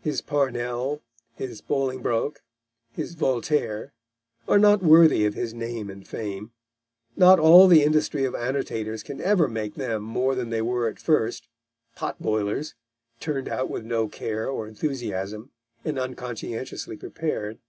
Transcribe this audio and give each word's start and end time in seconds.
His 0.00 0.20
Parnell, 0.20 1.02
his 1.36 1.60
Bolingbroke, 1.60 2.42
his 2.90 3.14
Voltaire, 3.14 3.92
are 4.48 4.58
not 4.58 4.82
worthy 4.82 5.24
of 5.24 5.34
his 5.34 5.54
name 5.54 5.88
and 5.88 6.04
fame; 6.04 6.50
not 7.14 7.38
all 7.38 7.68
the 7.68 7.84
industry 7.84 8.24
of 8.24 8.34
annotators 8.34 9.04
can 9.04 9.20
ever 9.20 9.46
make 9.46 9.76
them 9.76 10.02
more 10.02 10.34
than 10.34 10.50
they 10.50 10.62
were 10.62 10.88
at 10.88 10.98
first 10.98 11.46
potboilers, 11.96 12.74
turned 13.20 13.48
out 13.48 13.70
with 13.70 13.84
no 13.84 14.08
care 14.08 14.50
or 14.50 14.66
enthusiasm, 14.66 15.52
and 15.84 15.96
unconscientiously 15.96 16.96
prepared. 16.96 17.60